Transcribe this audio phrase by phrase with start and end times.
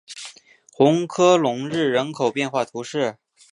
[0.73, 3.19] 红科隆日人口变化图示